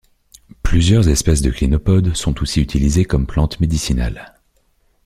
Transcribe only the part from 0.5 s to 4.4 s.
Plusieurs espèces de Clinopodes sont aussi utilisées comme plantes médicinales.